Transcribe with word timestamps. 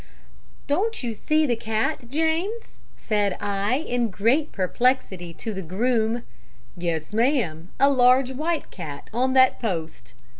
"'Don't 0.65 1.03
you 1.03 1.13
see 1.13 1.45
the 1.45 1.55
cat, 1.55 2.05
James?' 2.09 2.73
said 2.97 3.37
I 3.39 3.75
in 3.75 4.09
great 4.09 4.51
perplexity 4.51 5.31
to 5.35 5.53
the 5.53 5.61
groom. 5.61 6.23
"'Yes, 6.75 7.13
ma'am; 7.13 7.69
a 7.79 7.87
large 7.87 8.31
white 8.31 8.71
cat 8.71 9.11
on 9.13 9.33
that 9.33 9.59
post.' 9.59 10.15